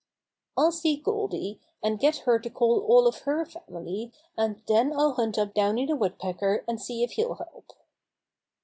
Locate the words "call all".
2.49-3.05